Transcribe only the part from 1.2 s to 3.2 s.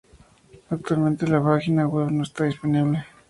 la página web no está disponible.